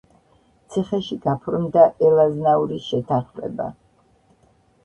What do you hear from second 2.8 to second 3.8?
შეთანხმება.